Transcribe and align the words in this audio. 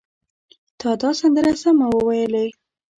تا 0.79 0.89
دا 1.01 1.09
سندره 1.19 1.53
سمه 1.61 1.85
وویلې! 1.91 2.45